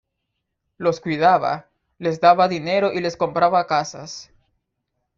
[0.79, 1.69] Los cuidaba,
[1.99, 4.31] les daba dinero y les compraba casas.